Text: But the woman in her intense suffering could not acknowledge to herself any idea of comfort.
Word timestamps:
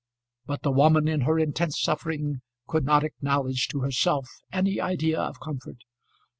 But 0.47 0.63
the 0.63 0.71
woman 0.71 1.07
in 1.07 1.21
her 1.21 1.37
intense 1.37 1.79
suffering 1.79 2.41
could 2.65 2.83
not 2.85 3.03
acknowledge 3.03 3.67
to 3.67 3.81
herself 3.81 4.27
any 4.51 4.81
idea 4.81 5.21
of 5.21 5.39
comfort. 5.39 5.83